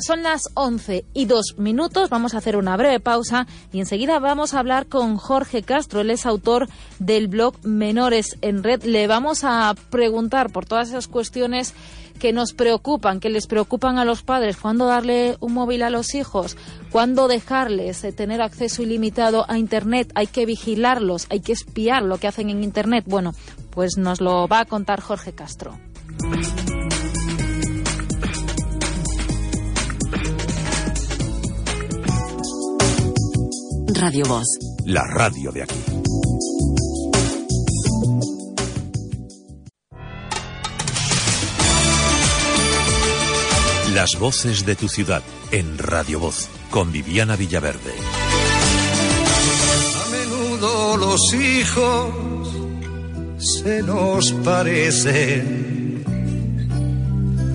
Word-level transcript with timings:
Son 0.00 0.22
las 0.22 0.50
11 0.52 1.06
y 1.14 1.24
dos 1.24 1.54
minutos, 1.56 2.10
vamos 2.10 2.34
a 2.34 2.38
hacer 2.38 2.58
una 2.58 2.76
breve 2.76 3.00
pausa 3.00 3.46
y 3.72 3.78
enseguida 3.78 4.18
vamos 4.18 4.52
a 4.52 4.58
hablar 4.58 4.86
con 4.86 5.16
Jorge 5.16 5.62
Castro, 5.62 6.02
él 6.02 6.10
es 6.10 6.26
autor 6.26 6.68
del 6.98 7.26
blog 7.26 7.54
Menores 7.64 8.36
en 8.42 8.62
Red. 8.62 8.82
Le 8.82 9.06
vamos 9.06 9.44
a 9.44 9.74
preguntar 9.88 10.52
por 10.52 10.66
todas 10.66 10.90
esas 10.90 11.08
cuestiones 11.08 11.72
que 12.20 12.34
nos 12.34 12.52
preocupan, 12.52 13.18
que 13.18 13.30
les 13.30 13.46
preocupan 13.46 13.96
a 13.96 14.04
los 14.04 14.22
padres, 14.22 14.58
cuándo 14.58 14.84
darle 14.84 15.38
un 15.40 15.54
móvil 15.54 15.82
a 15.82 15.88
los 15.88 16.14
hijos, 16.14 16.58
cuándo 16.92 17.26
dejarles 17.26 18.04
eh, 18.04 18.12
tener 18.12 18.42
acceso 18.42 18.82
ilimitado 18.82 19.50
a 19.50 19.56
Internet, 19.56 20.12
hay 20.14 20.26
que 20.26 20.44
vigilarlos, 20.44 21.26
hay 21.30 21.40
que 21.40 21.52
espiar 21.52 22.02
lo 22.02 22.18
que 22.18 22.28
hacen 22.28 22.50
en 22.50 22.62
Internet. 22.62 23.04
Bueno, 23.06 23.32
pues 23.70 23.96
nos 23.96 24.20
lo 24.20 24.48
va 24.48 24.60
a 24.60 24.64
contar 24.66 25.00
Jorge 25.00 25.32
Castro. 25.32 25.78
Radio 34.00 34.24
Voz. 34.26 34.46
La 34.84 35.02
radio 35.02 35.50
de 35.50 35.64
aquí. 35.64 35.74
Las 43.92 44.16
voces 44.20 44.64
de 44.64 44.76
tu 44.76 44.88
ciudad 44.88 45.24
en 45.50 45.78
Radio 45.78 46.20
Voz 46.20 46.48
con 46.70 46.92
Viviana 46.92 47.34
Villaverde. 47.34 47.92
A 49.96 50.06
menudo 50.12 50.96
los 50.96 51.34
hijos 51.34 52.14
se 53.36 53.82
nos 53.82 54.30
parecen. 54.44 56.04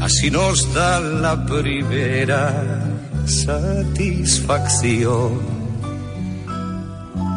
Así 0.02 0.30
nos 0.30 0.74
da 0.74 1.00
la 1.00 1.46
primera 1.46 2.84
satisfacción. 3.26 5.63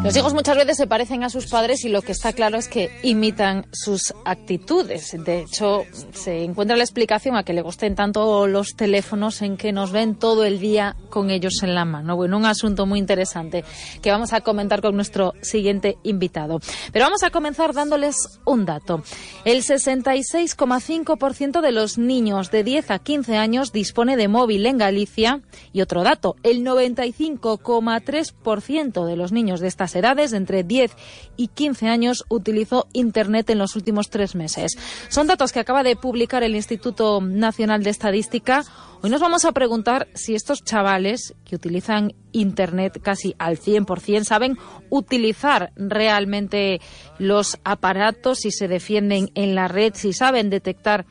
Los 0.07 0.15
hijos 0.15 0.33
muchas 0.33 0.55
veces 0.55 0.77
se 0.77 0.87
parecen 0.87 1.25
a 1.25 1.29
sus 1.29 1.47
padres 1.47 1.83
y 1.83 1.89
lo 1.89 2.01
que 2.01 2.13
está 2.13 2.31
claro 2.31 2.57
es 2.57 2.69
que 2.69 2.89
imitan 3.03 3.65
sus 3.73 4.13
actitudes. 4.23 5.17
De 5.21 5.41
hecho, 5.41 5.83
se 6.13 6.45
encuentra 6.45 6.77
la 6.77 6.85
explicación 6.85 7.35
a 7.35 7.43
que 7.43 7.51
le 7.51 7.61
gusten 7.61 7.93
tanto 7.93 8.47
los 8.47 8.77
teléfonos 8.77 9.41
en 9.41 9.57
que 9.57 9.73
nos 9.73 9.91
ven 9.91 10.15
todo 10.15 10.45
el 10.45 10.61
día 10.61 10.95
con 11.09 11.29
ellos 11.29 11.61
en 11.61 11.75
la 11.75 11.83
mano. 11.83 12.15
Bueno, 12.15 12.37
un 12.37 12.45
asunto 12.45 12.85
muy 12.85 12.99
interesante 12.99 13.65
que 14.01 14.09
vamos 14.09 14.31
a 14.31 14.39
comentar 14.39 14.81
con 14.81 14.95
nuestro 14.95 15.33
siguiente 15.41 15.97
invitado. 16.03 16.61
Pero 16.93 17.03
vamos 17.03 17.23
a 17.23 17.29
comenzar 17.29 17.73
dándoles 17.73 18.39
un 18.45 18.63
dato. 18.63 19.03
El 19.43 19.61
66,5% 19.61 21.59
de 21.59 21.71
los 21.73 21.97
niños 21.97 22.49
de 22.49 22.63
10 22.63 22.91
a 22.91 22.99
15 22.99 23.35
años 23.35 23.73
dispone 23.73 24.15
de 24.15 24.29
móvil 24.29 24.67
en 24.67 24.77
Galicia 24.77 25.41
y 25.73 25.81
otro 25.81 26.03
dato, 26.03 26.37
el 26.43 26.63
95,3% 26.63 29.05
de 29.05 29.17
los 29.17 29.33
niños 29.33 29.59
de 29.59 29.67
estas 29.67 29.96
edades, 29.97 30.33
entre 30.33 30.63
10 30.63 30.91
y 31.35 31.47
15 31.47 31.87
años, 31.87 32.25
utilizó 32.29 32.87
Internet 32.93 33.49
en 33.49 33.57
los 33.57 33.75
últimos 33.75 34.09
tres 34.09 34.35
meses. 34.35 34.77
Son 35.09 35.27
datos 35.27 35.51
que 35.51 35.59
acaba 35.59 35.83
de 35.83 35.95
publicar 35.95 36.43
el 36.43 36.55
Instituto 36.55 37.21
Nacional 37.21 37.83
de 37.83 37.89
Estadística. 37.89 38.63
Hoy 39.01 39.09
nos 39.09 39.21
vamos 39.21 39.45
a 39.45 39.51
preguntar 39.51 40.07
si 40.13 40.33
estos 40.35 40.63
chavales 40.63 41.35
que 41.45 41.55
utilizan 41.55 42.13
Internet 42.31 42.99
casi 43.01 43.35
al 43.37 43.57
100% 43.57 44.23
saben 44.23 44.57
utilizar 44.89 45.71
realmente 45.75 46.81
los 47.19 47.59
aparatos, 47.63 48.39
si 48.39 48.51
se 48.51 48.67
defienden 48.67 49.29
en 49.35 49.55
la 49.55 49.67
red, 49.67 49.93
si 49.95 50.13
saben 50.13 50.49
detectar 50.49 51.05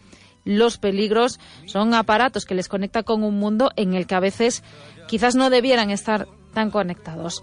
los 0.46 0.78
peligros. 0.78 1.38
Son 1.66 1.92
aparatos 1.92 2.46
que 2.46 2.54
les 2.54 2.68
conecta 2.68 3.02
con 3.02 3.22
un 3.22 3.38
mundo 3.38 3.70
en 3.76 3.94
el 3.94 4.06
que 4.06 4.14
a 4.14 4.20
veces 4.20 4.62
quizás 5.06 5.34
no 5.34 5.50
debieran 5.50 5.90
estar 5.90 6.26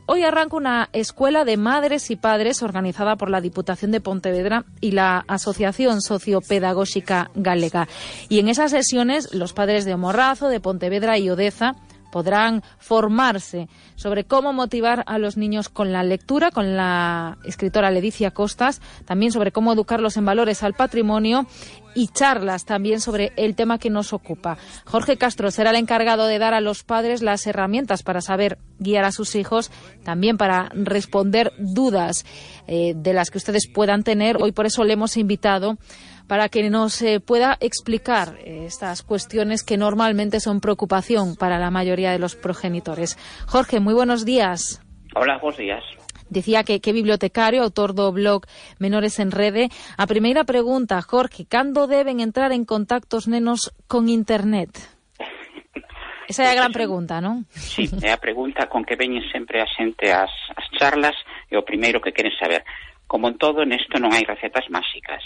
Hoy 0.07 0.23
arranca 0.23 0.57
una 0.57 0.89
escuela 0.91 1.45
de 1.45 1.55
madres 1.55 2.09
y 2.09 2.15
padres 2.15 2.63
organizada 2.63 3.15
por 3.15 3.29
la 3.29 3.41
Diputación 3.41 3.91
de 3.91 4.01
Pontevedra 4.01 4.65
y 4.81 4.91
la 4.91 5.23
Asociación 5.27 6.01
Sociopedagógica 6.01 7.29
Galega. 7.35 7.87
Y 8.27 8.39
en 8.39 8.49
esas 8.49 8.71
sesiones 8.71 9.33
los 9.33 9.53
padres 9.53 9.85
de 9.85 9.93
Omorrazo, 9.93 10.49
de 10.49 10.59
Pontevedra 10.59 11.19
y 11.19 11.29
Odeza 11.29 11.75
podrán 12.13 12.61
formarse 12.77 13.67
sobre 13.95 14.23
cómo 14.23 14.53
motivar 14.53 15.03
a 15.07 15.17
los 15.17 15.35
niños 15.35 15.67
con 15.67 15.91
la 15.91 16.03
lectura, 16.03 16.51
con 16.51 16.77
la 16.77 17.39
escritora 17.43 17.89
Ledicia 17.89 18.29
Costas, 18.29 18.81
también 19.05 19.31
sobre 19.31 19.51
cómo 19.51 19.73
educarlos 19.73 20.15
en 20.15 20.25
valores 20.25 20.61
al 20.61 20.75
patrimonio 20.75 21.47
y 21.95 22.09
charlas 22.09 22.65
también 22.65 23.01
sobre 23.01 23.33
el 23.35 23.55
tema 23.55 23.79
que 23.79 23.89
nos 23.89 24.13
ocupa. 24.13 24.59
Jorge 24.85 25.17
Castro 25.17 25.49
será 25.49 25.71
el 25.71 25.77
encargado 25.77 26.27
de 26.27 26.37
dar 26.37 26.53
a 26.53 26.61
los 26.61 26.83
padres 26.83 27.23
las 27.23 27.47
herramientas 27.47 28.03
para 28.03 28.21
saber 28.21 28.59
guiar 28.77 29.05
a 29.05 29.11
sus 29.11 29.33
hijos, 29.33 29.71
también 30.03 30.37
para 30.37 30.69
responder 30.75 31.51
dudas 31.57 32.25
eh, 32.67 32.93
de 32.95 33.13
las 33.13 33.31
que 33.31 33.39
ustedes 33.39 33.67
puedan 33.67 34.03
tener. 34.03 34.37
Hoy 34.39 34.51
por 34.51 34.67
eso 34.67 34.83
le 34.83 34.93
hemos 34.93 35.17
invitado 35.17 35.79
para 36.27 36.49
que 36.49 36.69
nos 36.69 37.01
eh, 37.01 37.19
pueda 37.19 37.57
explicar 37.59 38.35
eh, 38.39 38.65
estas 38.65 39.03
cuestiones 39.03 39.63
que 39.63 39.77
normalmente 39.77 40.39
son 40.39 40.61
preocupación 40.61 41.35
para 41.35 41.59
la 41.59 41.71
mayoría 41.71 42.11
de 42.11 42.19
los 42.19 42.35
progenitores. 42.35 43.17
Jorge, 43.47 43.79
muy 43.79 43.93
buenos 43.93 44.25
días. 44.25 44.81
Hola, 45.15 45.37
buenos 45.37 45.57
días. 45.57 45.83
Dicía 46.29 46.63
que, 46.63 46.81
que 46.81 46.93
bibliotecario, 46.93 47.61
autor 47.61 47.93
do 47.93 48.11
blog 48.11 48.47
Menores 48.79 49.19
en 49.19 49.29
Rede. 49.29 49.69
A 49.97 50.07
primeira 50.07 50.43
pregunta, 50.43 51.01
Jorge, 51.01 51.45
cando 51.45 51.85
deben 51.85 52.19
entrar 52.19 52.51
en 52.51 52.65
contactos 52.65 53.27
nenos 53.27 53.69
con 53.85 54.09
Internet? 54.09 54.73
Esa 56.31 56.47
é 56.47 56.49
a 56.49 56.57
gran 56.57 56.73
pregunta, 56.73 57.21
non? 57.21 57.45
Sí, 57.53 57.85
é 58.01 58.09
a 58.09 58.17
pregunta 58.17 58.65
con 58.65 58.81
que 58.81 58.97
veñen 58.97 59.21
sempre 59.29 59.61
a 59.61 59.67
xente 59.69 60.09
as, 60.09 60.31
as 60.57 60.65
charlas 60.73 61.13
e 61.51 61.59
o 61.59 61.67
primeiro 61.67 62.01
que 62.01 62.15
queren 62.15 62.33
saber. 62.39 62.65
Como 63.05 63.29
en 63.29 63.37
todo, 63.37 63.61
nesto 63.67 64.01
non 64.01 64.09
hai 64.15 64.25
recetas 64.25 64.65
máxicas 64.73 65.21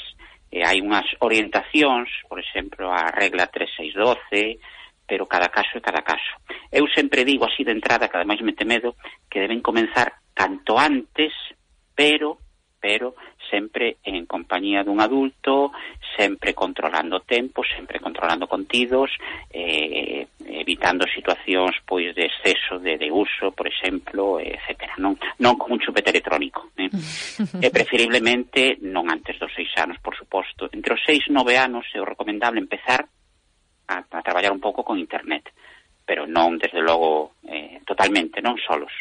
eh, 0.52 0.64
hai 0.64 0.80
unhas 0.82 1.08
orientacións, 1.20 2.10
por 2.28 2.40
exemplo, 2.40 2.92
a 2.92 3.12
regla 3.12 3.48
3612, 3.48 4.60
pero 5.08 5.26
cada 5.26 5.48
caso 5.48 5.78
é 5.78 5.82
cada 5.82 6.04
caso. 6.04 6.36
Eu 6.72 6.88
sempre 6.92 7.24
digo 7.24 7.46
así 7.46 7.64
de 7.64 7.72
entrada, 7.72 8.08
que 8.08 8.18
ademais 8.18 8.42
me 8.44 8.54
temedo, 8.54 8.96
que 9.32 9.40
deben 9.40 9.62
comenzar 9.62 10.20
canto 10.36 10.78
antes, 10.78 11.34
pero 11.96 12.40
pero 12.80 13.16
sempre 13.50 13.98
en 14.04 14.26
compañía 14.26 14.84
dun 14.84 15.02
adulto, 15.02 15.74
sempre 16.16 16.54
controlando 16.54 17.18
o 17.18 17.26
tempo, 17.26 17.66
sempre 17.66 18.00
controlando 18.00 18.48
contidos, 18.48 19.10
eh, 19.50 20.28
evitando 20.88 21.06
situacións 21.12 21.76
pois 21.84 22.16
de 22.16 22.26
exceso 22.26 22.80
de, 22.80 22.98
de 22.98 23.12
uso, 23.12 23.52
por 23.52 23.68
exemplo, 23.68 24.40
etcétera. 24.40 24.96
Non, 24.98 25.20
non 25.44 25.60
con 25.60 25.76
un 25.76 25.80
chupete 25.84 26.16
electrónico. 26.16 26.72
Eh? 26.80 26.88
e 27.66 27.68
preferiblemente 27.70 28.80
non 28.88 29.12
antes 29.12 29.36
dos 29.36 29.52
seis 29.52 29.70
anos, 29.76 30.00
por 30.00 30.16
suposto. 30.16 30.72
Entre 30.72 30.96
os 30.96 31.02
seis 31.04 31.28
nove 31.28 31.60
anos 31.60 31.84
é 31.92 32.00
o 32.00 32.08
recomendable 32.08 32.64
empezar 32.64 33.04
a, 33.04 33.96
a 34.00 34.22
traballar 34.24 34.56
un 34.56 34.64
pouco 34.64 34.84
con 34.88 34.96
internet 34.96 35.52
pero 36.08 36.24
non, 36.24 36.56
desde 36.56 36.80
logo, 36.80 37.36
eh, 37.44 37.84
totalmente, 37.84 38.40
non 38.40 38.56
solos. 38.64 38.96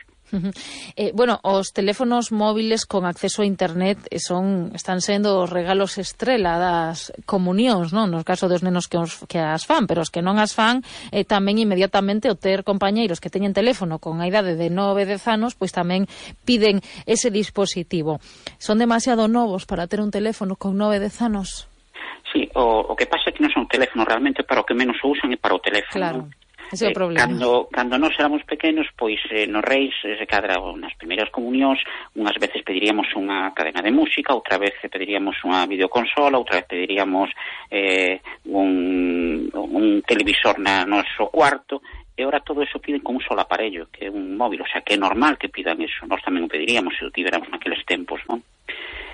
Eh, 0.97 1.13
bueno, 1.15 1.39
os 1.47 1.71
teléfonos 1.71 2.33
móviles 2.33 2.87
con 2.87 3.07
acceso 3.07 3.43
a 3.43 3.47
internet 3.47 3.99
eh, 4.11 4.19
son 4.19 4.75
están 4.75 5.01
sendo 5.01 5.39
os 5.39 5.51
regalos 5.51 5.99
estrela 5.99 6.59
das 6.59 7.15
comunións, 7.25 7.95
non? 7.95 8.11
No 8.11 8.27
caso 8.27 8.51
dos 8.51 8.67
nenos 8.67 8.91
que, 8.91 8.99
os, 8.99 9.23
que 9.31 9.39
as 9.39 9.63
fan, 9.63 9.87
pero 9.87 10.03
os 10.03 10.11
que 10.11 10.25
non 10.25 10.43
as 10.43 10.53
fan 10.53 10.83
eh, 11.15 11.23
tamén 11.23 11.63
inmediatamente 11.63 12.27
o 12.27 12.35
ter 12.35 12.67
compañeiros 12.67 13.23
que 13.23 13.31
teñen 13.31 13.55
teléfono 13.55 14.03
con 14.03 14.19
a 14.19 14.27
idade 14.27 14.59
de 14.59 14.69
9, 14.69 15.07
10 15.07 15.23
anos, 15.31 15.55
pois 15.55 15.71
tamén 15.71 16.11
piden 16.43 16.83
ese 17.07 17.31
dispositivo. 17.31 18.19
Son 18.59 18.83
demasiado 18.83 19.31
novos 19.31 19.65
para 19.65 19.87
ter 19.87 20.03
un 20.03 20.11
teléfono 20.11 20.59
con 20.59 20.75
9, 20.75 20.99
10 20.99 21.23
anos? 21.23 21.71
Sí, 22.33 22.51
o, 22.55 22.93
o 22.93 22.95
que 22.99 23.07
pasa 23.07 23.31
é 23.31 23.33
que 23.33 23.41
non 23.41 23.55
son 23.55 23.71
teléfonos 23.71 24.05
realmente 24.11 24.43
para 24.43 24.61
o 24.61 24.67
que 24.67 24.75
menos 24.75 24.99
usan 25.07 25.31
e 25.31 25.39
para 25.39 25.55
o 25.55 25.63
teléfono. 25.63 25.95
Claro. 25.95 26.21
Ese 26.73 26.87
é 26.87 26.89
o 26.89 26.91
eh, 26.91 26.99
problema. 26.99 27.21
Eh, 27.21 27.27
cando, 27.27 27.69
cando 27.71 27.99
nós 27.99 28.15
éramos 28.19 28.43
pequenos, 28.43 28.87
pois 28.97 29.21
eh, 29.31 29.47
nos 29.47 29.63
reis, 29.63 29.95
eh, 30.05 30.17
se 30.19 30.27
cadra 30.27 30.59
nas 30.75 30.95
primeiras 30.99 31.31
comunións, 31.31 31.79
unhas 32.19 32.35
veces 32.39 32.67
pediríamos 32.67 33.07
unha 33.15 33.55
cadena 33.55 33.83
de 33.83 33.95
música, 33.95 34.35
outra 34.35 34.59
vez 34.59 34.75
pediríamos 34.83 35.39
unha 35.47 35.67
videoconsola, 35.71 36.41
outra 36.41 36.59
vez 36.59 36.67
pediríamos 36.67 37.31
eh, 37.71 38.19
un, 38.51 39.47
un 39.55 39.87
televisor 40.03 40.59
na 40.59 40.83
noso 40.83 41.31
cuarto, 41.31 41.83
e 42.17 42.25
ora 42.25 42.41
todo 42.41 42.63
eso 42.63 42.81
piden 42.81 43.05
con 43.05 43.21
un 43.21 43.23
solo 43.23 43.45
aparello, 43.45 43.93
que 43.93 44.07
é 44.07 44.11
un 44.11 44.41
móvil, 44.41 44.65
o 44.65 44.69
sea, 44.71 44.81
que 44.81 44.95
é 44.95 44.99
normal 44.99 45.37
que 45.37 45.53
pidan 45.53 45.79
eso, 45.85 46.09
nós 46.09 46.25
tamén 46.25 46.49
o 46.49 46.51
pediríamos 46.51 46.97
se 46.97 47.05
o 47.05 47.13
tiveramos 47.13 47.53
naqueles 47.53 47.85
tempos, 47.85 48.25
non? 48.25 48.41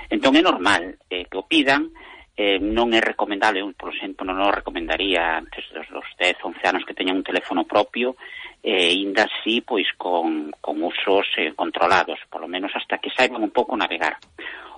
Entón 0.06 0.38
é 0.38 0.42
normal 0.44 0.96
eh, 1.10 1.26
que 1.26 1.34
o 1.34 1.42
pidan, 1.42 1.90
eh, 2.38 2.62
non 2.62 2.94
é 2.94 3.00
recomendable, 3.02 3.60
eu, 3.60 3.68
por 3.74 3.90
exemplo, 3.90 4.22
non 4.22 4.38
o 4.40 4.54
recomendaría 4.54 5.36
antes 5.36 5.66
dos, 5.74 5.84
dos 5.90 6.08
10, 6.14 6.38
11 6.40 6.62
anos 6.70 6.81
teñan 7.02 7.18
un 7.18 7.26
teléfono 7.26 7.66
propio 7.66 8.14
e 8.62 8.94
ainda 8.94 9.26
así 9.26 9.58
pois 9.60 9.90
con, 9.98 10.54
con 10.62 10.78
usos 10.86 11.26
eh, 11.34 11.50
controlados, 11.58 12.22
polo 12.30 12.46
menos 12.46 12.70
hasta 12.78 13.02
que 13.02 13.10
saiban 13.10 13.42
un 13.42 13.50
pouco 13.50 13.74
navegar. 13.74 14.22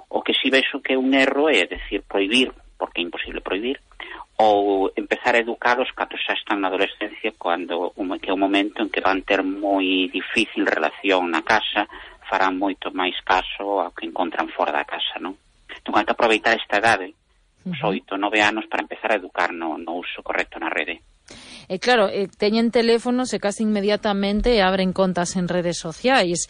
O 0.08 0.24
que 0.24 0.32
si 0.32 0.48
vexo 0.48 0.80
que 0.80 0.96
é 0.96 0.98
un 0.98 1.12
erro 1.12 1.52
é, 1.52 1.68
decir, 1.68 2.00
prohibir, 2.08 2.48
porque 2.80 3.00
é 3.00 3.04
imposible 3.04 3.44
prohibir, 3.44 3.76
ou 4.40 4.90
empezar 4.96 5.36
a 5.36 5.44
educalos 5.44 5.92
cando 5.92 6.16
xa 6.16 6.32
están 6.32 6.64
na 6.64 6.72
adolescencia 6.72 7.36
cando 7.36 7.92
un, 8.00 8.16
que 8.16 8.32
é 8.32 8.34
un 8.34 8.40
momento 8.40 8.80
en 8.80 8.88
que 8.88 9.04
van 9.04 9.20
ter 9.22 9.44
moi 9.44 10.08
difícil 10.08 10.64
relación 10.64 11.30
na 11.30 11.44
casa 11.46 11.86
farán 12.24 12.58
moito 12.58 12.90
máis 12.90 13.14
caso 13.22 13.84
ao 13.84 13.94
que 13.94 14.08
encontran 14.08 14.50
fora 14.50 14.74
da 14.74 14.82
casa 14.82 15.22
non? 15.22 15.38
entón 15.70 15.94
hai 15.94 16.02
que 16.02 16.16
aproveitar 16.18 16.58
esta 16.58 16.82
edade 16.82 17.14
os 17.64 17.78
oito, 17.86 18.18
nove 18.18 18.42
anos 18.42 18.66
para 18.66 18.82
empezar 18.82 19.14
a 19.14 19.20
educar 19.22 19.54
no, 19.54 19.78
no 19.78 20.02
uso 20.02 20.18
correcto 20.26 20.58
na 20.58 20.66
rede 20.66 20.98
E 21.68 21.80
claro, 21.80 22.12
e, 22.12 22.28
teñen 22.28 22.68
teléfonos 22.68 23.32
e 23.32 23.40
case 23.40 23.64
inmediatamente 23.64 24.60
abren 24.60 24.92
contas 24.92 25.36
en 25.36 25.48
redes 25.48 25.80
sociais. 25.80 26.46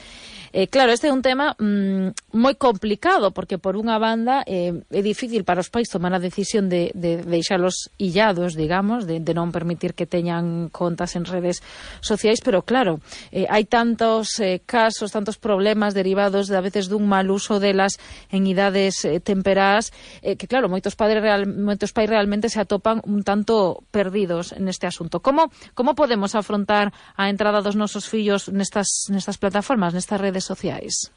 E 0.54 0.70
claro, 0.70 0.94
este 0.94 1.10
é 1.10 1.12
un 1.14 1.18
tema 1.18 1.58
mm, 1.58 2.38
moi 2.38 2.54
complicado, 2.54 3.34
porque 3.34 3.58
por 3.58 3.74
unha 3.74 3.98
banda 3.98 4.46
eh, 4.46 4.70
é 4.90 5.02
difícil 5.02 5.42
para 5.42 5.58
os 5.58 5.66
pais 5.66 5.90
tomar 5.90 6.14
a 6.14 6.22
decisión 6.22 6.70
de, 6.70 6.94
de 6.94 7.26
deixalos 7.26 7.90
illados, 7.98 8.54
digamos, 8.54 9.02
de, 9.02 9.18
de 9.18 9.34
non 9.34 9.50
permitir 9.50 9.98
que 9.98 10.06
teñan 10.06 10.70
contas 10.70 11.18
en 11.18 11.26
redes 11.26 11.58
sociais, 11.98 12.38
pero 12.38 12.62
claro, 12.62 13.02
eh, 13.34 13.50
hai 13.50 13.66
tantos 13.66 14.38
eh, 14.38 14.62
casos, 14.62 15.10
tantos 15.10 15.42
problemas 15.42 15.90
derivados 15.90 16.46
de, 16.46 16.54
a 16.54 16.62
veces 16.62 16.86
dun 16.86 17.10
mal 17.10 17.34
uso 17.34 17.58
delas 17.58 17.98
en 18.30 18.46
idades 18.46 19.02
eh, 19.02 19.18
temperás, 19.18 19.90
eh, 20.22 20.38
que 20.38 20.46
claro, 20.46 20.70
moitos, 20.70 20.94
padres 20.94 21.18
real, 21.18 21.50
moitos 21.50 21.90
pais 21.90 22.06
realmente 22.06 22.46
se 22.46 22.62
atopan 22.62 23.02
un 23.10 23.26
tanto 23.26 23.82
perdidos 23.90 24.54
neste 24.64 24.88
asunto. 24.88 25.20
Como 25.20 25.52
como 25.76 25.94
podemos 25.94 26.34
afrontar 26.34 26.90
a 27.14 27.28
entrada 27.28 27.60
dos 27.60 27.76
nosos 27.76 28.08
fillos 28.08 28.48
nestas 28.48 29.12
nestas 29.12 29.36
plataformas, 29.36 29.92
nestas 29.92 30.20
redes 30.20 30.48
sociais? 30.48 31.12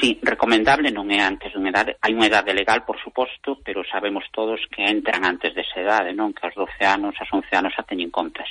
Sí, 0.00 0.18
recomendable 0.22 0.88
non 0.88 1.12
é 1.12 1.20
antes 1.20 1.52
dunha 1.52 1.68
edade, 1.68 2.00
hai 2.00 2.16
unha 2.16 2.30
edade 2.30 2.56
legal, 2.56 2.88
por 2.88 2.96
suposto, 2.96 3.60
pero 3.60 3.84
sabemos 3.84 4.24
todos 4.32 4.62
que 4.72 4.86
entran 4.86 5.28
antes 5.28 5.52
desa 5.52 5.76
edade, 5.76 6.16
non? 6.16 6.32
Que 6.32 6.48
aos 6.48 6.56
12 6.56 6.88
anos, 6.88 7.12
aos 7.20 7.28
11 7.28 7.52
anos 7.52 7.74
a 7.76 7.84
teñen 7.84 8.08
contas. 8.08 8.48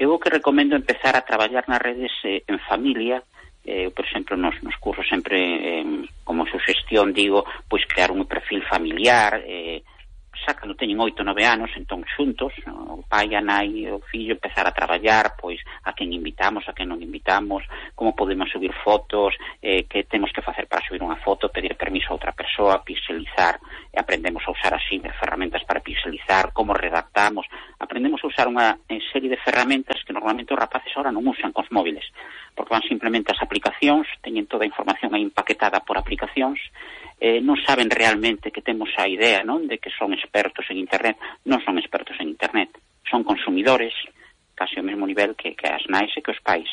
Eu 0.00 0.14
o 0.14 0.20
que 0.22 0.32
recomendo 0.32 0.72
empezar 0.78 1.12
a 1.12 1.26
traballar 1.28 1.68
nas 1.68 1.82
redes 1.82 2.14
eh, 2.24 2.40
en 2.48 2.56
familia, 2.64 3.20
eh, 3.68 3.92
por 3.92 4.08
exemplo, 4.08 4.32
nos, 4.38 4.56
nos 4.64 4.80
cursos 4.80 5.04
sempre, 5.04 5.36
eh, 5.36 5.84
como 6.24 6.48
suxestión, 6.48 7.12
digo, 7.12 7.44
pois 7.68 7.84
crear 7.84 8.08
un 8.08 8.24
perfil 8.24 8.64
familiar, 8.64 9.44
eh, 9.44 9.84
casa 10.48 10.56
cando 10.56 10.74
teñen 10.74 10.96
oito, 11.00 11.20
nove 11.20 11.44
anos, 11.44 11.68
entón 11.76 12.00
xuntos, 12.08 12.56
o 12.64 13.04
pai, 13.04 13.36
a 13.36 13.42
nai 13.44 13.84
e 13.84 13.92
o 13.92 14.00
fillo 14.00 14.32
empezar 14.32 14.64
a 14.64 14.72
traballar, 14.72 15.36
pois 15.36 15.60
a 15.84 15.92
quen 15.92 16.08
invitamos, 16.12 16.64
a 16.64 16.72
quen 16.72 16.88
non 16.88 17.04
invitamos, 17.04 17.60
como 17.92 18.16
podemos 18.16 18.48
subir 18.48 18.72
fotos, 18.80 19.36
eh, 19.60 19.84
que 19.84 20.08
temos 20.08 20.32
que 20.32 20.40
facer 20.40 20.64
para 20.64 20.80
subir 20.80 21.04
unha 21.04 21.20
foto, 21.20 21.52
pedir 21.52 21.76
permiso 21.76 22.08
a 22.08 22.16
outra 22.16 22.32
persoa, 22.32 22.80
pixelizar, 22.80 23.60
e 23.92 24.00
aprendemos 24.00 24.40
a 24.48 24.54
usar 24.56 24.72
así 24.72 24.96
ferramentas 25.20 25.64
para 25.68 25.84
pixelizar, 25.84 26.56
como 26.56 26.72
redactamos, 26.72 27.44
aprendemos 27.76 28.24
a 28.24 28.28
usar 28.32 28.48
unha 28.48 28.80
eh, 28.88 29.04
serie 29.12 29.28
de 29.28 29.40
ferramentas 29.44 30.00
que 30.08 30.16
normalmente 30.16 30.56
os 30.56 30.60
rapaces 30.60 30.92
ahora 30.96 31.12
non 31.12 31.28
usan 31.28 31.52
cos 31.52 31.68
móviles, 31.68 32.08
porque 32.56 32.72
van 32.72 32.88
simplemente 32.88 33.36
as 33.36 33.40
aplicacións, 33.44 34.08
teñen 34.24 34.48
toda 34.48 34.64
a 34.64 34.70
información 34.70 35.12
aí 35.12 35.22
empaquetada 35.22 35.84
por 35.84 36.00
aplicacións, 36.00 36.56
eh, 37.20 37.42
non 37.42 37.58
saben 37.66 37.90
realmente 37.90 38.54
que 38.54 38.62
temos 38.62 38.88
a 38.94 39.10
idea 39.10 39.42
non 39.42 39.66
de 39.66 39.82
que 39.82 39.90
son 39.90 40.14
expertos 40.14 40.37
expertos 40.38 40.70
en 40.70 40.78
Internet. 40.78 41.18
Non 41.50 41.58
son 41.66 41.74
expertos 41.82 42.14
en 42.22 42.30
Internet, 42.30 42.70
son 43.10 43.26
consumidores 43.26 43.90
casi 44.54 44.78
ao 44.78 44.86
mesmo 44.86 45.06
nivel 45.06 45.34
que, 45.34 45.54
que 45.54 45.66
as 45.66 45.82
nais 45.90 46.10
e 46.14 46.22
que 46.22 46.30
os 46.30 46.38
pais. 46.42 46.70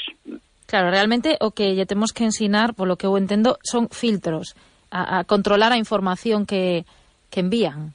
Claro, 0.66 0.90
realmente 0.90 1.38
o 1.42 1.54
que 1.54 1.74
lle 1.74 1.86
temos 1.86 2.14
que 2.14 2.26
ensinar, 2.26 2.74
polo 2.74 2.98
que 2.98 3.06
eu 3.06 3.18
entendo, 3.18 3.58
son 3.62 3.90
filtros 3.90 4.58
a, 4.90 5.22
a 5.22 5.24
controlar 5.26 5.74
a 5.74 5.82
información 5.82 6.46
que, 6.46 6.86
que 7.30 7.42
envían. 7.42 7.94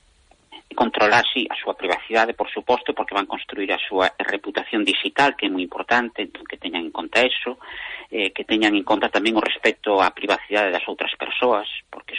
Controlar, 0.71 1.27
sí, 1.27 1.51
a 1.51 1.59
súa 1.59 1.75
privacidade, 1.75 2.39
por 2.39 2.47
suposto, 2.47 2.95
porque 2.95 3.15
van 3.15 3.27
construir 3.27 3.75
a 3.75 3.83
súa 3.83 4.15
reputación 4.23 4.87
digital, 4.87 5.35
que 5.35 5.47
é 5.47 5.51
moi 5.51 5.67
importante, 5.67 6.23
entón, 6.23 6.47
que 6.47 6.63
teñan 6.63 6.87
en 6.87 6.95
conta 6.95 7.27
eso, 7.27 7.59
eh, 8.15 8.31
que 8.31 8.47
teñan 8.47 8.79
en 8.79 8.87
conta 8.87 9.11
tamén 9.11 9.35
o 9.35 9.43
respecto 9.43 9.99
á 9.99 10.15
privacidade 10.15 10.71
das 10.71 10.87
outras 10.87 11.11
persoas, 11.19 11.67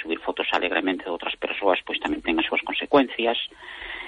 subir 0.02 0.20
fotos 0.20 0.50
alegremente 0.52 1.06
de 1.06 1.14
outras 1.14 1.38
persoas, 1.38 1.78
pois 1.86 2.02
tamén 2.02 2.26
ten 2.26 2.42
as 2.42 2.48
súas 2.50 2.66
consecuencias, 2.66 3.38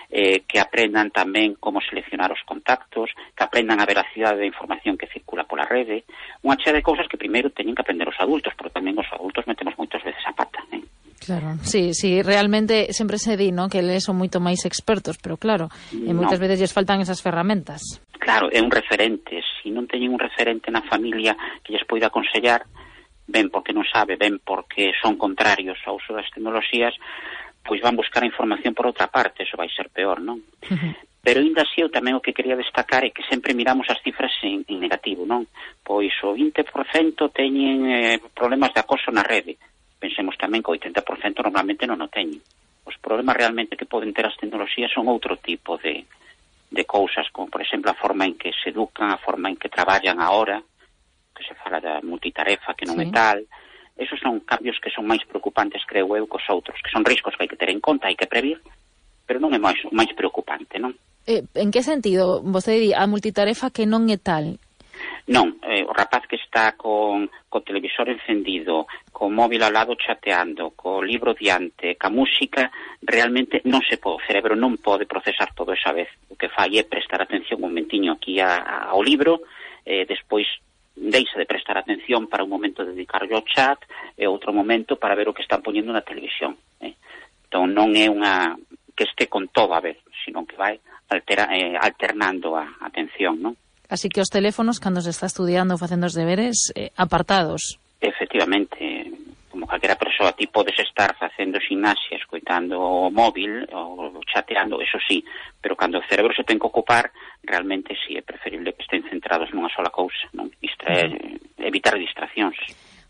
eh, 0.09 0.41
que 0.45 0.59
aprendan 0.59 1.09
tamén 1.13 1.57
como 1.61 1.81
seleccionar 1.81 2.33
os 2.33 2.41
contactos, 2.45 3.13
que 3.37 3.43
aprendan 3.45 3.81
a 3.81 3.89
veracidade 3.89 4.41
da 4.41 4.49
información 4.49 4.97
que 4.97 5.09
circula 5.09 5.45
pola 5.45 5.65
rede, 5.65 6.05
unha 6.41 6.57
chea 6.57 6.73
de 6.73 6.85
cousas 6.85 7.09
que 7.09 7.21
primeiro 7.21 7.53
teñen 7.53 7.77
que 7.77 7.85
aprender 7.85 8.09
os 8.09 8.17
adultos, 8.21 8.53
porque 8.57 8.77
tamén 8.77 8.97
os 8.97 9.09
adultos 9.13 9.45
metemos 9.45 9.77
moitas 9.77 10.01
veces 10.01 10.21
a 10.25 10.33
pata, 10.33 10.61
eh? 10.73 10.81
Claro, 11.23 11.55
sí, 11.63 11.93
sí, 11.93 12.21
realmente 12.21 12.91
sempre 12.91 13.17
se 13.17 13.37
di, 13.37 13.55
¿no? 13.55 13.69
que 13.69 13.79
eles 13.79 14.03
son 14.03 14.19
moito 14.19 14.43
máis 14.43 14.67
expertos, 14.67 15.15
pero 15.17 15.39
claro, 15.39 15.71
eh, 15.95 16.09
e 16.09 16.11
moitas 16.11 16.35
veces 16.35 16.59
lles 16.59 16.75
faltan 16.75 16.99
esas 16.99 17.23
ferramentas. 17.23 18.03
Claro, 18.19 18.51
é 18.51 18.59
un 18.59 18.69
referente, 18.69 19.39
se 19.39 19.63
si 19.63 19.71
non 19.71 19.87
teñen 19.87 20.11
un 20.11 20.19
referente 20.19 20.67
na 20.67 20.83
familia 20.83 21.33
que 21.63 21.71
lles 21.71 21.87
poida 21.87 22.11
aconsellar, 22.11 22.67
ben 23.27 23.49
porque 23.49 23.71
non 23.71 23.87
sabe, 23.87 24.19
ben 24.19 24.39
porque 24.43 24.91
son 24.99 25.15
contrarios 25.15 25.79
ao 25.87 25.97
uso 25.97 26.11
das 26.11 26.27
tecnoloxías, 26.31 26.93
pois 27.63 27.79
van 27.79 27.95
buscar 27.95 28.23
a 28.23 28.29
información 28.29 28.75
por 28.75 28.85
outra 28.87 29.07
parte, 29.07 29.47
eso 29.47 29.55
vai 29.55 29.71
ser 29.71 29.87
peor, 29.89 30.19
non? 30.19 30.43
Uh 30.67 30.75
-huh. 30.75 30.93
Pero 31.23 31.39
ainda 31.39 31.63
así 31.63 31.79
eu 31.79 31.87
tamén 31.87 32.19
o 32.19 32.23
que 32.23 32.35
quería 32.35 32.59
destacar 32.59 33.07
é 33.07 33.15
que 33.15 33.23
sempre 33.31 33.55
miramos 33.55 33.87
as 33.87 34.03
cifras 34.03 34.35
en, 34.43 34.67
en 34.67 34.77
negativo, 34.83 35.23
non? 35.23 35.47
Pois 35.79 36.11
o 36.19 36.35
20% 36.35 36.67
teñen 37.31 37.87
eh, 37.87 38.19
problemas 38.35 38.75
de 38.75 38.83
acoso 38.83 39.07
na 39.07 39.23
rede. 39.23 39.55
Pensemos 40.03 40.35
tamén 40.35 40.59
que 40.59 40.67
o 40.67 40.75
80% 40.75 41.39
normalmente 41.39 41.87
non 41.87 42.03
o 42.03 42.11
teñen. 42.11 42.43
Os 42.83 42.99
problemas 42.99 43.39
realmente 43.39 43.79
que 43.79 43.87
poden 43.87 44.11
ter 44.11 44.27
as 44.27 44.35
tecnoloxías 44.35 44.91
son 44.91 45.07
outro 45.07 45.39
tipo 45.39 45.79
de, 45.79 46.03
de 46.67 46.83
cousas, 46.83 47.31
como 47.31 47.47
por 47.47 47.63
exemplo 47.63 47.87
a 47.87 47.95
forma 47.95 48.27
en 48.27 48.35
que 48.35 48.51
se 48.59 48.75
educan, 48.75 49.07
a 49.07 49.23
forma 49.23 49.47
en 49.47 49.55
que 49.55 49.71
traballan 49.71 50.19
ahora, 50.19 50.59
que 51.33 51.43
se 51.43 51.57
fala 51.59 51.81
da 51.81 51.99
multitarefa, 52.05 52.77
que 52.77 52.85
non 52.85 53.01
sí. 53.01 53.05
é 53.05 53.07
tal, 53.11 53.43
esos 53.97 54.19
son 54.21 54.41
cambios 54.45 54.79
que 54.79 54.93
son 54.93 55.05
máis 55.05 55.21
preocupantes, 55.25 55.85
creo 55.85 56.13
eu, 56.15 56.25
cos 56.25 56.45
outros, 56.49 56.79
que 56.81 56.93
son 56.93 57.05
riscos 57.05 57.35
que 57.35 57.43
hai 57.45 57.51
que 57.51 57.59
ter 57.59 57.69
en 57.69 57.81
conta, 57.81 58.07
hai 58.07 58.17
que 58.17 58.29
previr, 58.29 58.61
pero 59.25 59.41
non 59.41 59.53
é 59.53 59.59
máis, 59.59 59.81
máis 59.93 60.13
preocupante, 60.13 60.77
non? 60.77 60.93
Eh, 61.25 61.45
en 61.55 61.69
que 61.71 61.81
sentido? 61.81 62.43
Vostede 62.43 62.79
di 62.79 62.91
a 62.93 63.05
multitarefa 63.09 63.73
que 63.73 63.89
non 63.89 64.09
é 64.09 64.17
tal, 64.21 64.57
Non, 65.31 65.55
eh, 65.63 65.87
o 65.87 65.95
rapaz 65.95 66.27
que 66.27 66.35
está 66.35 66.75
con 66.75 67.31
co 67.47 67.63
televisor 67.63 68.11
encendido, 68.11 68.91
co 69.07 69.31
móvil 69.31 69.63
ao 69.63 69.71
lado 69.71 69.95
chateando, 69.95 70.75
co 70.75 70.99
libro 70.99 71.31
diante, 71.33 71.95
ca 71.95 72.11
música, 72.11 72.67
realmente 72.99 73.63
non 73.63 73.79
se 73.87 73.95
pode, 73.95 74.19
o 74.19 74.25
cerebro 74.27 74.53
non 74.59 74.75
pode 74.83 75.07
procesar 75.07 75.55
todo 75.55 75.71
esa 75.71 75.95
vez. 75.95 76.11
O 76.27 76.35
que 76.35 76.51
fai 76.51 76.75
é 76.75 76.83
prestar 76.83 77.23
atención 77.23 77.63
un 77.63 77.71
momentiño 77.71 78.19
aquí 78.19 78.43
a, 78.43 78.59
a, 78.59 78.75
ao 78.91 78.99
libro, 78.99 79.47
eh, 79.87 80.03
despois 80.03 80.45
deixa 80.95 81.37
de 81.37 81.45
prestar 81.45 81.77
atención 81.77 82.27
para 82.27 82.43
un 82.43 82.49
momento 82.49 82.85
dedicarlo 82.85 83.35
ao 83.35 83.47
chat 83.47 83.81
e 84.17 84.29
outro 84.29 84.53
momento 84.53 84.95
para 84.95 85.17
ver 85.17 85.29
o 85.29 85.35
que 85.35 85.41
están 85.41 85.65
poñendo 85.65 85.91
na 85.91 86.05
televisión. 86.05 86.57
Eh? 86.81 86.93
Entón 87.49 87.73
non 87.73 87.97
é 87.97 88.09
unha 88.09 88.57
que 88.93 89.09
este 89.09 89.25
con 89.25 89.49
todo 89.49 89.73
a 89.73 89.81
vez, 89.81 89.97
sino 90.25 90.45
que 90.45 90.55
vai 90.55 90.77
altera, 91.09 91.49
eh, 91.49 91.77
alternando 91.77 92.57
a 92.57 92.69
atención, 92.85 93.41
non? 93.41 93.57
Así 93.89 94.09
que 94.09 94.21
os 94.21 94.29
teléfonos, 94.29 94.79
cando 94.81 95.01
se 95.01 95.09
está 95.09 95.25
estudiando 95.25 95.73
ou 95.73 95.81
facendo 95.81 96.05
os 96.05 96.17
deberes, 96.17 96.69
eh, 96.73 96.89
apartados. 96.97 97.77
Efectivamente, 98.01 98.77
calquera 99.83 99.99
persoa 99.99 100.31
ti 100.31 100.47
podes 100.47 100.79
estar 100.79 101.13
facendo 101.19 101.59
gimnasia, 101.59 102.15
escoitando 102.15 102.79
o 102.79 103.11
móvil 103.11 103.67
ou 103.73 104.23
chateando, 104.23 104.79
eso 104.79 104.97
sí, 105.05 105.25
pero 105.59 105.75
cando 105.75 105.99
o 105.99 106.07
cerebro 106.07 106.31
se 106.31 106.47
ten 106.47 106.55
que 106.55 106.67
ocupar, 106.67 107.11
realmente 107.43 107.91
sí, 108.07 108.15
é 108.15 108.23
preferible 108.23 108.71
que 108.71 108.83
estén 108.87 109.03
centrados 109.11 109.51
nunha 109.51 109.67
sola 109.75 109.91
cousa, 109.91 110.23
non? 110.31 110.47
Distraer, 110.63 111.11
evitar 111.59 111.99
distraccións. 111.99 112.55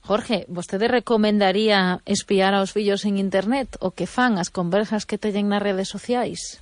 Jorge, 0.01 0.49
vostede 0.49 0.89
recomendaría 0.89 2.01
espiar 2.09 2.57
aos 2.57 2.73
fillos 2.73 3.05
en 3.05 3.21
internet 3.21 3.77
o 3.77 3.93
que 3.93 4.09
fan 4.09 4.41
as 4.41 4.49
conversas 4.49 5.05
que 5.05 5.21
teñen 5.21 5.53
nas 5.53 5.61
redes 5.61 5.93
sociais? 5.93 6.57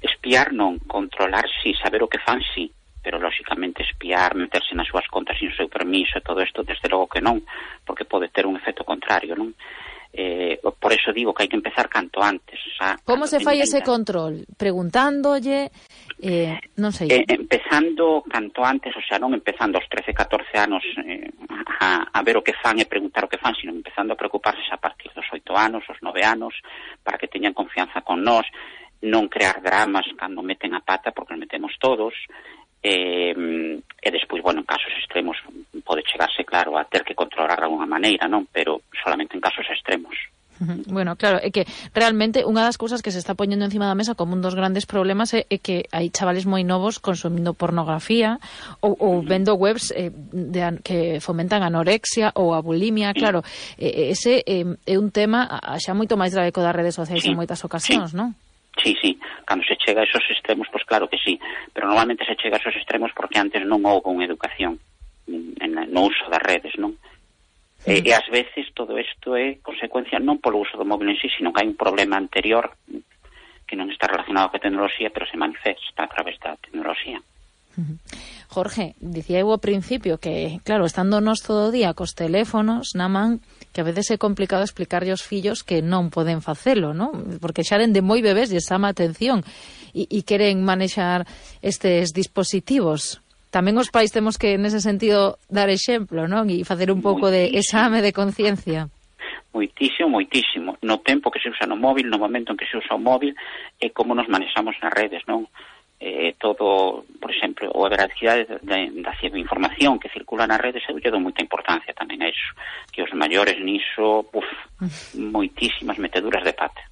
Espiar 0.00 0.56
non, 0.56 0.80
controlar 0.88 1.44
sí, 1.60 1.76
saber 1.76 2.00
o 2.00 2.08
que 2.08 2.24
fan 2.24 2.40
sí 2.56 2.72
pero 3.02 3.18
lóxicamente 3.18 3.82
espiar, 3.82 4.38
meterse 4.38 4.78
nas 4.78 4.86
súas 4.86 5.04
contas 5.10 5.34
sin 5.36 5.50
o 5.50 5.58
seu 5.58 5.66
permiso 5.66 6.16
e 6.16 6.24
todo 6.24 6.38
isto, 6.40 6.62
desde 6.62 6.86
logo 6.86 7.10
que 7.10 7.20
non, 7.20 7.42
porque 7.82 8.06
pode 8.06 8.30
ter 8.30 8.46
un 8.46 8.54
efecto 8.54 8.86
contrario, 8.86 9.34
non? 9.34 9.50
Eh, 10.14 10.60
por 10.78 10.92
eso 10.92 11.10
digo 11.10 11.32
que 11.32 11.42
hai 11.42 11.50
que 11.50 11.56
empezar 11.56 11.88
canto 11.88 12.20
antes. 12.20 12.60
Xa, 12.76 13.00
Como 13.00 13.24
se 13.24 13.40
fai 13.40 13.64
ese 13.64 13.80
control? 13.80 14.44
Preguntándolle, 14.60 15.72
eh, 16.20 16.60
non 16.78 16.92
sei. 16.92 17.08
Eh, 17.08 17.24
empezando 17.26 18.20
canto 18.28 18.60
antes, 18.60 18.92
o 18.92 19.00
sea, 19.00 19.16
non 19.16 19.32
empezando 19.32 19.80
aos 19.80 19.88
13, 19.88 20.12
14 20.12 20.52
anos 20.60 20.84
eh, 21.00 21.32
a, 21.80 22.12
a 22.12 22.20
ver 22.20 22.36
o 22.36 22.44
que 22.44 22.52
fan 22.52 22.76
e 22.76 22.84
preguntar 22.84 23.24
o 23.24 23.30
que 23.32 23.40
fan, 23.40 23.56
sino 23.56 23.72
empezando 23.72 24.12
a 24.12 24.20
preocuparse 24.20 24.60
a 24.68 24.76
partir 24.76 25.08
dos 25.16 25.24
8 25.32 25.48
anos, 25.56 25.80
os 25.88 25.96
9 26.04 26.20
anos, 26.20 26.60
para 27.00 27.16
que 27.16 27.32
teñan 27.32 27.56
confianza 27.56 28.04
con 28.04 28.20
nós, 28.20 28.44
non 29.02 29.32
crear 29.32 29.64
dramas 29.64 30.06
cando 30.14 30.44
meten 30.44 30.76
a 30.76 30.84
pata, 30.84 31.10
porque 31.10 31.34
nos 31.34 31.42
metemos 31.42 31.72
todos, 31.80 32.12
e, 32.82 33.78
e 34.02 34.08
despois, 34.10 34.42
bueno, 34.42 34.60
en 34.60 34.66
casos 34.66 34.90
extremos 34.98 35.38
pode 35.86 36.02
chegarse, 36.02 36.44
claro, 36.44 36.76
a 36.76 36.84
ter 36.84 37.06
que 37.06 37.14
controlar 37.14 37.58
de 37.58 37.66
alguna 37.70 37.86
maneira, 37.86 38.26
non? 38.26 38.50
Pero 38.50 38.82
solamente 38.92 39.38
en 39.38 39.42
casos 39.42 39.66
extremos. 39.70 40.14
Bueno, 40.86 41.16
claro, 41.16 41.38
é 41.42 41.50
que 41.50 41.66
realmente 41.90 42.46
unha 42.46 42.62
das 42.62 42.78
cousas 42.78 43.02
que 43.02 43.10
se 43.10 43.18
está 43.18 43.34
poñendo 43.34 43.66
encima 43.66 43.90
da 43.90 43.98
mesa 43.98 44.14
como 44.14 44.38
un 44.38 44.44
dos 44.44 44.54
grandes 44.54 44.86
problemas 44.86 45.34
é, 45.34 45.42
é 45.50 45.58
que 45.58 45.90
hai 45.90 46.06
chavales 46.14 46.46
moi 46.46 46.62
novos 46.62 47.02
consumindo 47.02 47.50
pornografía 47.50 48.38
ou, 48.78 48.94
ou 48.94 49.12
vendo 49.26 49.58
webs 49.58 49.90
eh, 49.90 50.14
de, 50.14 50.62
que 50.86 51.18
fomentan 51.18 51.66
anorexia 51.66 52.30
ou 52.38 52.54
a 52.54 52.62
bulimia, 52.62 53.10
claro. 53.10 53.42
Eh, 53.74 54.14
ese 54.14 54.46
eh, 54.46 54.62
é 54.86 54.94
un 54.98 55.10
tema 55.10 55.50
xa 55.82 55.98
moito 55.98 56.14
máis 56.14 56.30
grave 56.30 56.54
co 56.54 56.62
das 56.62 56.76
redes 56.76 56.94
sociais 56.94 57.26
en 57.26 57.34
moitas 57.34 57.58
ocasións, 57.66 58.14
non? 58.14 58.38
Sí, 58.80 58.96
sí, 59.00 59.18
cando 59.44 59.64
se 59.64 59.76
chega 59.76 60.00
a 60.00 60.04
esos 60.04 60.24
extremos, 60.30 60.66
pois 60.72 60.84
claro 60.84 61.08
que 61.08 61.18
sí, 61.18 61.38
pero 61.72 61.86
normalmente 61.88 62.24
se 62.24 62.36
chega 62.36 62.56
a 62.56 62.60
esos 62.60 62.76
extremos 62.76 63.12
porque 63.14 63.38
antes 63.38 63.60
non 63.68 63.84
houve 63.84 64.08
unha 64.08 64.24
educación 64.24 64.80
en, 65.28 65.76
no 65.92 66.08
uso 66.08 66.24
das 66.32 66.40
redes, 66.40 66.72
non? 66.80 66.96
Sí. 67.84 68.00
E, 68.00 68.08
e 68.08 68.10
ás 68.16 68.24
veces 68.32 68.72
todo 68.72 68.96
isto 68.96 69.36
é 69.36 69.60
consecuencia 69.60 70.16
non 70.22 70.40
polo 70.40 70.62
uso 70.64 70.80
do 70.80 70.88
móvil 70.88 71.12
en 71.12 71.20
sí, 71.20 71.28
sino 71.28 71.52
que 71.52 71.60
hai 71.60 71.68
un 71.68 71.76
problema 71.76 72.16
anterior 72.16 72.72
que 73.68 73.76
non 73.76 73.92
está 73.92 74.08
relacionado 74.08 74.48
coa 74.48 74.62
tecnoloxía, 74.62 75.12
pero 75.12 75.28
se 75.28 75.36
manifesta 75.36 76.04
a 76.04 76.10
través 76.10 76.40
da 76.40 76.56
tecnoloxía. 76.56 77.20
Jorge, 78.52 78.94
dicía 79.00 79.40
eu 79.40 79.48
ao 79.48 79.62
principio 79.62 80.20
que, 80.20 80.60
claro, 80.64 80.84
estando 80.84 81.24
nos 81.24 81.40
todo 81.40 81.68
o 81.68 81.74
día 81.74 81.96
cos 81.96 82.12
teléfonos, 82.12 82.92
na 82.92 83.08
man, 83.08 83.40
que 83.72 83.80
a 83.80 83.88
veces 83.88 84.12
é 84.12 84.20
complicado 84.20 84.62
explicarlle 84.62 85.12
aos 85.12 85.24
fillos 85.24 85.64
que 85.64 85.80
non 85.80 86.12
poden 86.12 86.44
facelo, 86.44 86.92
non? 86.92 87.40
Porque 87.40 87.64
xa 87.64 87.80
de 87.80 88.02
moi 88.04 88.20
bebés 88.20 88.52
e 88.52 88.60
chama 88.60 88.92
atención 88.92 89.40
e, 89.96 90.04
e 90.04 90.20
queren 90.28 90.60
manexar 90.60 91.24
estes 91.64 92.12
dispositivos. 92.12 93.24
Tamén 93.48 93.80
os 93.80 93.88
pais 93.88 94.12
temos 94.12 94.36
que, 94.36 94.60
nese 94.60 94.84
sentido, 94.84 95.40
dar 95.48 95.72
exemplo, 95.72 96.28
non? 96.28 96.52
E 96.52 96.68
facer 96.68 96.92
un 96.92 97.00
pouco 97.00 97.32
de 97.32 97.56
exame 97.56 98.04
de 98.04 98.12
conciencia 98.12 98.92
moitísimo, 99.52 100.08
moitísimo, 100.08 100.78
no 100.82 100.98
tempo 101.04 101.30
que 101.30 101.38
se 101.38 101.52
usa 101.52 101.68
no 101.68 101.76
móvil, 101.76 102.08
no 102.08 102.18
momento 102.18 102.52
en 102.52 102.58
que 102.58 102.66
se 102.66 102.76
usa 102.76 102.96
o 102.96 102.98
móvil, 102.98 103.36
e 103.76 103.92
como 103.92 104.16
nos 104.16 104.28
manexamos 104.28 104.74
nas 104.80 104.92
redes, 104.92 105.20
non? 105.28 105.44
eh, 106.02 106.34
todo, 106.38 107.04
por 107.20 107.30
exemplo, 107.30 107.70
o 107.70 107.86
a 107.86 107.88
veracidade 107.88 108.58
da, 108.60 108.74
da 108.74 109.38
información 109.38 110.02
que 110.02 110.10
circula 110.10 110.50
na 110.50 110.58
rede, 110.58 110.82
eu 110.90 110.98
lle 110.98 111.14
dou 111.14 111.22
moita 111.22 111.46
importancia 111.46 111.94
tamén 111.94 112.26
a 112.26 112.28
iso, 112.28 112.50
que 112.90 113.06
os 113.06 113.14
maiores 113.14 113.62
niso, 113.62 114.26
uf, 114.34 114.50
mm. 114.82 115.30
moitísimas 115.30 116.02
meteduras 116.02 116.42
de 116.42 116.58
pata. 116.58 116.82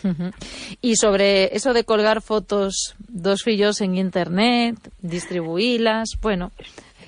Uh 0.00 0.16
-huh. 0.16 0.32
E 0.80 0.96
sobre 0.96 1.52
eso 1.52 1.76
de 1.76 1.84
colgar 1.84 2.24
fotos 2.24 2.96
dos 3.04 3.44
fillos 3.44 3.84
en 3.84 4.00
internet, 4.00 4.80
distribuílas, 5.04 6.16
bueno, 6.24 6.48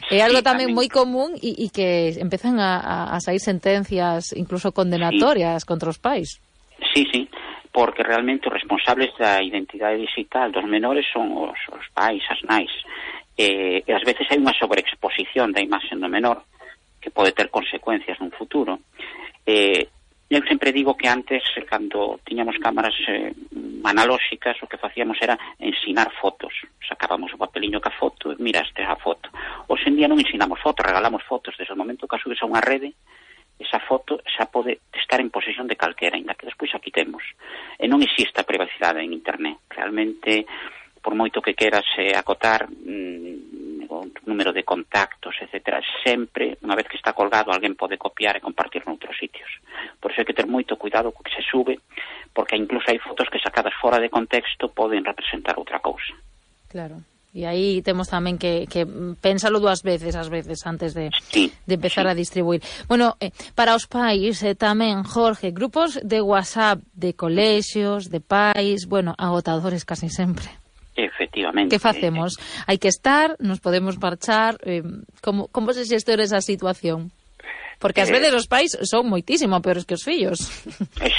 É 0.08 0.24
algo 0.24 0.40
tamén 0.40 0.72
moi 0.72 0.88
común 0.88 1.36
e, 1.36 1.52
e 1.52 1.66
que 1.68 2.16
empezan 2.16 2.56
a, 2.64 2.80
a, 2.80 2.96
a 3.12 3.18
sair 3.20 3.44
sentencias 3.44 4.32
incluso 4.32 4.72
condenatorias 4.72 5.64
sí. 5.64 5.68
contra 5.68 5.92
os 5.92 6.00
pais. 6.00 6.40
Sí, 6.96 7.04
sí 7.12 7.28
porque 7.78 8.02
realmente 8.02 8.48
os 8.48 8.54
responsables 8.58 9.14
da 9.16 9.40
identidade 9.40 10.02
digital 10.02 10.50
dos 10.50 10.66
menores 10.66 11.06
son 11.14 11.30
os, 11.30 11.54
os 11.70 11.86
pais, 11.94 12.26
as 12.26 12.42
nais. 12.42 12.74
Eh, 13.38 13.86
e 13.86 13.90
ás 13.94 14.02
veces 14.02 14.26
hai 14.26 14.34
unha 14.34 14.50
sobreexposición 14.50 15.54
da 15.54 15.62
imaxe 15.62 15.94
do 15.94 16.10
menor 16.10 16.42
que 16.98 17.14
pode 17.14 17.30
ter 17.38 17.54
consecuencias 17.54 18.18
nun 18.18 18.34
futuro. 18.34 18.82
Eh, 19.46 19.86
eu 20.26 20.42
sempre 20.50 20.74
digo 20.74 20.98
que 20.98 21.06
antes, 21.06 21.46
cando 21.70 22.18
tiñamos 22.26 22.58
cámaras 22.58 22.98
eh, 23.06 23.30
analóxicas, 23.86 24.58
o 24.58 24.66
que 24.66 24.82
facíamos 24.82 25.14
era 25.22 25.38
ensinar 25.62 26.10
fotos. 26.18 26.50
Sacábamos 26.82 27.30
o 27.30 27.38
papeliño 27.38 27.78
ca 27.78 27.94
foto 27.94 28.34
e 28.34 28.42
miraste 28.42 28.82
a 28.82 28.98
foto. 28.98 29.30
Hoxe 29.70 29.86
en 29.86 29.94
día 29.94 30.10
non 30.10 30.18
ensinamos 30.18 30.58
fotos, 30.58 30.82
regalamos 30.82 31.22
fotos. 31.22 31.54
Desde 31.54 31.72
o 31.72 31.78
momento 31.78 32.10
que 32.10 32.18
a 32.18 32.22
subes 32.26 32.42
a 32.42 32.50
unha 32.50 32.58
rede, 32.58 32.98
esa 33.58 33.82
foto 33.82 34.22
xa 34.22 34.46
pode 34.46 34.86
estar 34.94 35.18
en 35.20 35.30
posesión 35.34 35.66
de 35.66 35.76
calquera, 35.76 36.16
ainda 36.16 36.38
que 36.38 36.46
despois 36.46 36.70
aquí 36.74 36.90
temos. 36.94 37.22
E 37.74 37.90
non 37.90 38.00
existe 38.00 38.38
a 38.38 38.48
privacidade 38.48 39.02
en 39.02 39.10
Internet. 39.10 39.58
Realmente, 39.68 40.46
por 41.02 41.18
moito 41.18 41.42
que 41.42 41.58
queras 41.58 41.86
eh, 41.98 42.14
acotar 42.14 42.70
mm, 42.70 43.90
o 43.90 44.06
número 44.30 44.52
de 44.52 44.62
contactos, 44.62 45.34
etc., 45.42 45.82
sempre, 46.06 46.54
unha 46.62 46.78
vez 46.78 46.86
que 46.86 47.00
está 47.00 47.10
colgado, 47.16 47.50
alguén 47.50 47.74
pode 47.74 47.98
copiar 47.98 48.38
e 48.38 48.44
compartir 48.44 48.86
noutros 48.86 49.18
sitios. 49.18 49.50
Por 49.98 50.14
iso 50.14 50.22
hai 50.22 50.28
que 50.28 50.36
ter 50.36 50.46
moito 50.46 50.78
cuidado 50.78 51.10
co 51.10 51.26
que 51.26 51.34
se 51.34 51.42
sube, 51.42 51.82
porque 52.30 52.54
incluso 52.54 52.88
hai 52.94 53.02
fotos 53.02 53.26
que 53.26 53.42
sacadas 53.42 53.74
fora 53.74 53.98
de 53.98 54.12
contexto 54.12 54.70
poden 54.70 55.02
representar 55.02 55.58
outra 55.58 55.82
cousa. 55.82 56.14
Claro. 56.70 57.02
E 57.38 57.46
aí 57.46 57.86
temos 57.86 58.10
tamén 58.10 58.34
que, 58.34 58.66
que 58.66 58.82
pénsalo 59.22 59.62
dúas 59.62 59.86
veces 59.86 60.18
as 60.18 60.26
veces 60.26 60.58
antes 60.66 60.90
de, 60.90 61.14
sí, 61.30 61.54
de 61.70 61.74
empezar 61.78 62.02
sí. 62.02 62.10
a 62.10 62.18
distribuir. 62.18 62.66
Bueno, 62.90 63.14
eh, 63.22 63.30
para 63.54 63.78
os 63.78 63.86
pais 63.86 64.42
eh, 64.42 64.58
tamén, 64.58 65.06
Jorge, 65.06 65.54
grupos 65.54 66.02
de 66.02 66.18
WhatsApp 66.18 66.82
de 66.98 67.14
colexios, 67.14 68.10
de 68.10 68.18
pais, 68.18 68.90
bueno, 68.90 69.14
agotadores 69.14 69.86
casi 69.86 70.10
sempre. 70.10 70.50
Efectivamente. 70.98 71.70
Que 71.70 71.78
facemos? 71.78 72.34
Eh, 72.34 72.42
eh. 72.42 72.74
Hai 72.74 72.78
que 72.82 72.90
estar, 72.90 73.38
nos 73.38 73.62
podemos 73.62 74.02
marchar, 74.02 74.58
eh, 74.66 74.82
como, 75.22 75.46
como 75.46 75.70
se 75.70 75.86
xestores 75.86 76.34
a 76.34 76.42
situación? 76.42 77.14
Porque 77.78 78.02
ás 78.02 78.10
veces 78.10 78.34
os 78.34 78.50
pais 78.50 78.74
son 78.82 79.06
moitísimo 79.06 79.62
peores 79.62 79.86
que 79.86 79.94
os 79.94 80.02
fillos. 80.02 80.38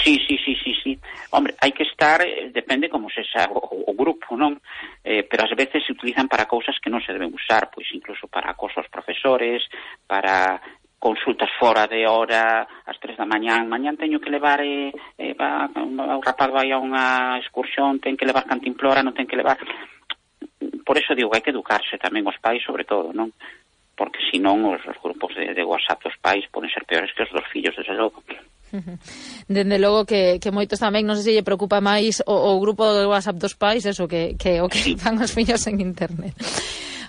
Sí, 0.03 0.19
sí, 0.27 0.35
sí, 0.43 0.53
sí, 0.59 0.71
sí. 0.83 0.93
Hombre, 1.31 1.55
hai 1.63 1.71
que 1.71 1.87
estar, 1.87 2.19
depende 2.51 2.91
como 2.91 3.07
se 3.09 3.23
xa 3.23 3.47
o, 3.47 3.59
o 3.59 3.93
grupo, 3.95 4.35
non? 4.35 4.59
Eh, 5.01 5.23
pero 5.23 5.47
ás 5.47 5.53
veces 5.55 5.85
se 5.85 5.95
utilizan 5.95 6.27
para 6.27 6.49
cousas 6.49 6.75
que 6.81 6.91
non 6.91 6.99
se 6.99 7.15
deben 7.15 7.31
usar, 7.31 7.71
pois 7.71 7.87
incluso 7.95 8.27
para 8.27 8.51
acoso 8.51 8.81
aos 8.83 8.91
profesores, 8.91 9.63
para 10.03 10.59
consultas 10.99 11.49
fora 11.57 11.87
de 11.87 12.05
hora, 12.05 12.67
ás 12.83 12.99
tres 12.99 13.15
da 13.15 13.23
mañán, 13.23 13.71
mañán 13.71 13.95
teño 13.95 14.19
que 14.19 14.29
levar 14.29 14.59
eh, 14.59 14.91
eh, 15.17 15.33
va, 15.33 15.71
o 15.71 16.21
rapaz 16.21 16.51
vai 16.51 16.75
a 16.75 16.77
unha 16.77 17.39
excursión, 17.39 18.03
ten 18.03 18.19
que 18.19 18.27
levar 18.27 18.43
cantimplora, 18.43 18.99
non 18.99 19.15
ten 19.15 19.25
que 19.25 19.39
levar... 19.39 19.55
Por 20.83 20.99
eso 20.99 21.15
digo 21.15 21.31
hai 21.31 21.39
que 21.39 21.55
educarse 21.55 21.95
tamén 21.95 22.27
os 22.27 22.35
pais, 22.43 22.59
sobre 22.67 22.83
todo, 22.83 23.15
non? 23.15 23.31
porque 24.00 24.24
senón 24.32 24.63
os, 24.63 24.79
os 24.88 24.96
grupos 25.03 25.36
de, 25.36 25.51
de 25.51 25.63
WhatsApp 25.68 26.00
dos 26.08 26.15
pais 26.24 26.48
poden 26.48 26.72
ser 26.72 26.88
peores 26.88 27.12
que 27.12 27.27
os 27.27 27.32
dos 27.36 27.44
fillos, 27.51 27.75
desde 27.75 28.00
logo. 28.00 28.24
Dende 29.51 29.75
logo 29.75 30.08
que, 30.08 30.39
que 30.39 30.56
moitos 30.56 30.79
tamén, 30.79 31.03
non 31.03 31.20
sei 31.20 31.25
se 31.27 31.34
lle 31.36 31.44
preocupa 31.44 31.84
máis 31.84 32.24
o, 32.24 32.56
o 32.56 32.63
grupo 32.63 32.88
do 32.88 33.12
WhatsApp 33.12 33.36
dos 33.36 33.60
pais, 33.60 33.84
eso, 33.84 34.08
que, 34.08 34.39
que 34.39 34.63
o 34.63 34.72
que 34.72 34.79
sí. 34.79 34.96
os 35.03 35.36
fillos 35.36 35.68
en 35.68 35.84
internet. 35.84 36.32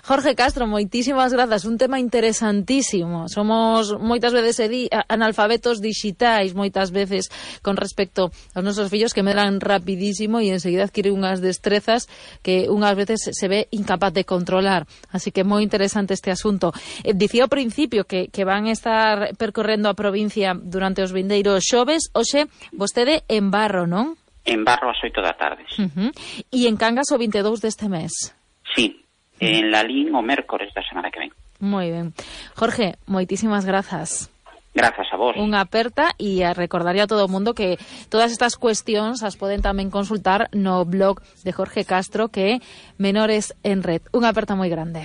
Jorge 0.03 0.35
Castro, 0.35 0.65
moitísimas 0.65 1.33
grazas, 1.33 1.65
un 1.65 1.77
tema 1.77 2.01
interesantísimo. 2.01 3.29
Somos 3.29 3.93
moitas 4.01 4.33
veces 4.33 4.89
analfabetos 5.07 5.77
digitais, 5.77 6.57
moitas 6.57 6.89
veces 6.89 7.29
con 7.61 7.77
respecto 7.77 8.33
aos 8.55 8.65
nosos 8.65 8.89
fillos 8.89 9.13
que 9.13 9.21
medran 9.21 9.61
rapidísimo 9.61 10.41
e 10.41 10.49
enseguida 10.49 10.89
adquiren 10.89 11.13
unhas 11.13 11.37
destrezas 11.39 12.09
que 12.41 12.65
unhas 12.65 12.97
veces 12.97 13.21
se 13.21 13.45
ve 13.45 13.69
incapaz 13.69 14.13
de 14.13 14.25
controlar. 14.25 14.89
Así 15.13 15.29
que 15.29 15.45
moi 15.45 15.61
interesante 15.61 16.17
este 16.17 16.33
asunto. 16.33 16.73
Eh, 17.05 17.13
dicía 17.13 17.45
ao 17.45 17.53
principio 17.53 18.09
que, 18.09 18.33
que 18.33 18.41
van 18.41 18.65
estar 18.65 19.37
percorrendo 19.37 19.85
a 19.85 19.97
provincia 19.97 20.57
durante 20.57 21.05
os 21.05 21.13
vindeiros 21.13 21.61
xoves, 21.61 22.09
hoxe 22.17 22.49
vostede 22.73 23.21
en 23.29 23.53
Barro, 23.53 23.85
non? 23.85 24.17
En 24.41 24.65
Barro 24.65 24.89
ás 24.89 24.97
oito 25.05 25.21
da 25.21 25.37
tarde. 25.37 25.61
Uh 25.77 25.85
-huh. 25.85 26.11
E 26.49 26.65
en 26.65 26.75
Cangas 26.77 27.13
o 27.13 27.21
22 27.21 27.61
deste 27.61 27.85
mes. 27.85 28.33
Sí, 28.73 28.97
en 29.41 29.71
la 29.73 29.81
LIN 29.83 30.13
o 30.13 30.21
mércores 30.21 30.69
da 30.77 30.85
semana 30.85 31.09
que 31.09 31.19
ven. 31.19 31.33
Moi 31.59 31.89
ben. 31.89 32.13
Jorge, 32.55 32.95
moitísimas 33.09 33.65
grazas. 33.65 34.29
Grazas 34.73 35.07
a 35.11 35.17
vos. 35.17 35.35
Unha 35.35 35.59
aperta 35.59 36.15
e 36.15 36.47
a 36.47 36.55
recordaría 36.55 37.03
a 37.03 37.11
todo 37.11 37.27
o 37.27 37.31
mundo 37.33 37.51
que 37.51 37.75
todas 38.07 38.31
estas 38.31 38.55
cuestións 38.55 39.19
as 39.25 39.35
poden 39.35 39.59
tamén 39.59 39.91
consultar 39.91 40.47
no 40.55 40.87
blog 40.87 41.19
de 41.43 41.51
Jorge 41.51 41.83
Castro 41.83 42.31
que 42.31 42.55
é 42.55 42.61
Menores 42.95 43.51
en 43.67 43.83
Red. 43.83 44.07
Unha 44.15 44.31
aperta 44.31 44.55
moi 44.55 44.71
grande. 44.71 45.03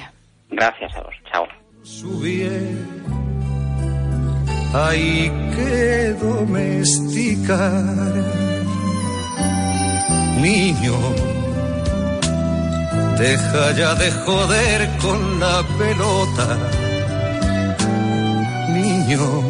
Gracias 0.53 0.95
a 0.95 1.03
vos. 1.03 1.17
Chao. 1.27 1.51
Hay 4.77 5.33
que 5.57 6.15
domesticar 6.21 7.83
niño 10.39 11.36
Deja 13.19 13.73
ya 13.73 13.95
de 13.95 14.11
joder 14.11 14.91
con 14.99 15.41
la 15.41 15.63
pelota, 15.79 16.59
niño. 18.75 19.43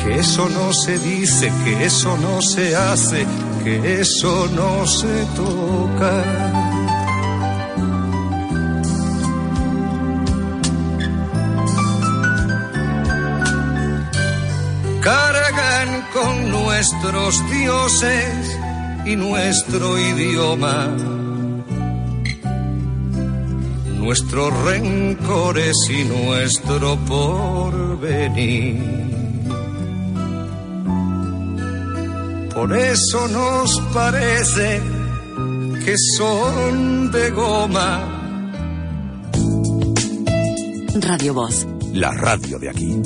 Que 0.00 0.20
eso 0.20 0.48
no 0.50 0.72
se 0.72 0.96
dice, 0.98 1.52
que 1.64 1.84
eso 1.84 2.16
no 2.18 2.40
se 2.42 2.76
hace, 2.76 3.26
que 3.64 4.00
eso 4.00 4.48
no 4.54 4.86
se 4.86 5.26
toca. 5.34 6.14
Cargan 15.02 16.06
con 16.12 16.50
nuestros 16.50 17.50
dioses 17.50 18.58
y 19.04 19.16
nuestro 19.16 19.98
idioma 19.98 20.88
nuestros 24.04 24.52
rencores 24.64 25.76
y 25.88 26.04
nuestro 26.04 26.96
porvenir. 27.06 29.04
por 32.54 32.78
eso 32.78 33.28
nos 33.28 33.80
parece 33.92 34.80
que 35.84 35.94
son 36.16 37.10
de 37.10 37.30
goma. 37.30 38.02
Radio 40.94 41.34
Voz. 41.34 41.66
La 41.92 42.10
radio 42.12 42.58
de 42.58 42.70
aquí. 42.70 43.02